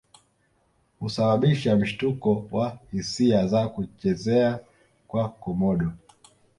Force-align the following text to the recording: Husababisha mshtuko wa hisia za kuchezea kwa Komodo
Husababisha 0.99 1.75
mshtuko 1.75 2.47
wa 2.51 2.77
hisia 2.91 3.47
za 3.47 3.67
kuchezea 3.67 4.59
kwa 5.07 5.29
Komodo 5.29 5.91